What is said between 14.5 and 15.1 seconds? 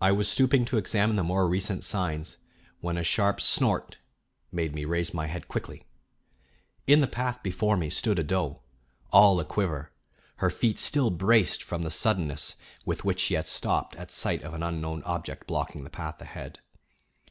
an unknown